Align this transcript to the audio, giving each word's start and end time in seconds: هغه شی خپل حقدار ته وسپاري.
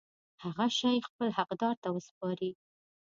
هغه 0.43 0.65
شی 0.77 0.97
خپل 1.07 1.27
حقدار 1.37 1.75
ته 1.83 1.89
وسپاري. 1.91 2.51